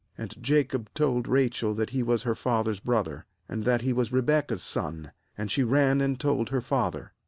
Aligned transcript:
^And 0.17 0.41
Jacob 0.41 0.91
told 0.95 1.27
Rachel 1.27 1.75
that 1.75 1.91
he 1.91 2.01
was 2.01 2.23
her 2.23 2.33
father's 2.33 2.79
brother, 2.79 3.27
and 3.47 3.65
that 3.65 3.83
he 3.83 3.93
was 3.93 4.11
Rebekah's 4.11 4.63
son; 4.63 5.11
and 5.37 5.51
she 5.51 5.61
ran 5.61 6.01
and 6.01 6.19
told 6.19 6.49
her 6.49 6.59
father. 6.61 7.13